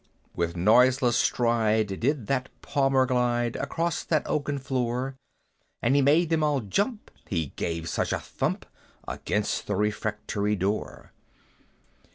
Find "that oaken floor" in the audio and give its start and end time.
4.05-5.13